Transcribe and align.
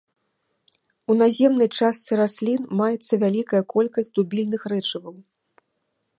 У 1.13 1.17
наземнай 1.21 1.69
частцы 1.81 2.11
раслін 2.21 2.59
маецца 2.81 3.13
вялікая 3.25 3.61
колькасць 3.75 4.13
дубільных 4.19 4.61
рэчываў. 4.77 5.15